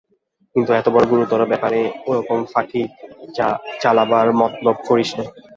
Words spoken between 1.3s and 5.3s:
ব্যাপারে ওরকম ফাঁকি চালাবার মতলব করিস নে।